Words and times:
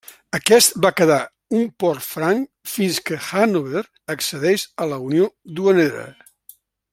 Aquest 0.35 0.71
va 0.85 0.89
quedar 1.01 1.17
un 1.57 1.67
port 1.83 2.01
franc 2.05 2.71
fins 2.77 2.97
que 3.11 3.19
Hannover 3.27 3.85
accedeix 4.15 4.65
a 4.87 4.89
la 4.95 4.99
unió 5.11 5.29
duanera. 5.61 6.09